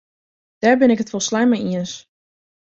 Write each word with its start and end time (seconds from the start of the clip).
Dêr 0.61 0.75
bin 0.79 0.93
ik 0.93 1.01
it 1.03 1.11
folslein 1.13 1.49
mei 1.49 1.63
iens. 1.71 1.93